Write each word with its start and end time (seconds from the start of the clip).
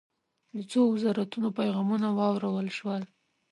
د 0.55 0.57
څو 0.71 0.79
وزارتونو 0.93 1.47
پیغامونه 1.59 2.07
واورل 2.17 2.67
شول. 2.77 3.03